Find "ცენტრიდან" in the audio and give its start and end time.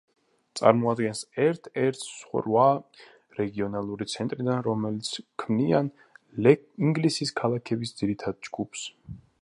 4.15-4.65